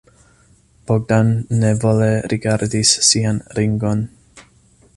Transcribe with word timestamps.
Bogdan 0.91 1.29
nevole 1.57 2.09
rigardis 2.33 2.95
sian 3.09 3.39
ringon. 3.59 4.03